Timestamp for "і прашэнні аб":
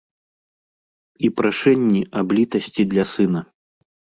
1.29-2.27